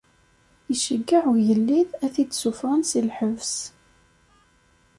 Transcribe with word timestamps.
Iceyyeɛ 0.73 1.23
ugellid 1.33 1.89
ad 2.05 2.11
t-id-ssufɣen 2.13 2.81
si 2.89 2.99
lḥebs. 3.07 3.53